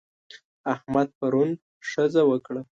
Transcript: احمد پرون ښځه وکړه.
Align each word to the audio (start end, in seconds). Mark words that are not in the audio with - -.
احمد 0.73 1.07
پرون 1.19 1.49
ښځه 1.89 2.21
وکړه. 2.29 2.61